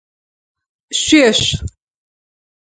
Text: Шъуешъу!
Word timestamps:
Шъуешъу! 1.01 1.65